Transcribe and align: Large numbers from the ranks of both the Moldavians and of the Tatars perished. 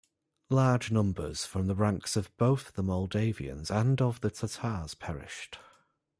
Large 0.49 0.89
numbers 0.89 1.45
from 1.45 1.67
the 1.67 1.75
ranks 1.75 2.15
of 2.15 2.35
both 2.37 2.73
the 2.73 2.81
Moldavians 2.81 3.69
and 3.69 4.01
of 4.01 4.19
the 4.21 4.31
Tatars 4.31 4.95
perished. 4.95 5.59